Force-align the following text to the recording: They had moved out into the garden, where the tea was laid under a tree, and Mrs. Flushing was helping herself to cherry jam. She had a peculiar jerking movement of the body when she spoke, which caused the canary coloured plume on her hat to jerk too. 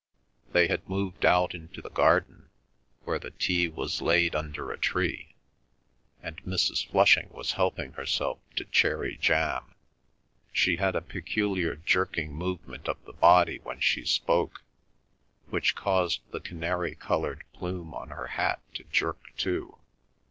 They 0.51 0.67
had 0.67 0.89
moved 0.89 1.25
out 1.25 1.53
into 1.53 1.79
the 1.79 1.91
garden, 1.91 2.49
where 3.03 3.19
the 3.19 3.29
tea 3.29 3.67
was 3.67 4.01
laid 4.01 4.33
under 4.35 4.71
a 4.71 4.77
tree, 4.79 5.35
and 6.23 6.37
Mrs. 6.41 6.87
Flushing 6.89 7.29
was 7.29 7.51
helping 7.51 7.93
herself 7.93 8.39
to 8.55 8.65
cherry 8.65 9.15
jam. 9.17 9.75
She 10.51 10.77
had 10.77 10.95
a 10.95 11.01
peculiar 11.01 11.75
jerking 11.75 12.33
movement 12.33 12.87
of 12.87 12.97
the 13.05 13.13
body 13.13 13.59
when 13.59 13.79
she 13.79 14.03
spoke, 14.03 14.63
which 15.51 15.75
caused 15.75 16.21
the 16.31 16.39
canary 16.39 16.95
coloured 16.95 17.43
plume 17.53 17.93
on 17.93 18.09
her 18.09 18.25
hat 18.25 18.59
to 18.73 18.83
jerk 18.85 19.21
too. 19.37 19.77